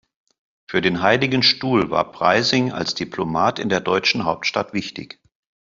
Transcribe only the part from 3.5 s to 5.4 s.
in der deutschen Hauptstadt wichtig.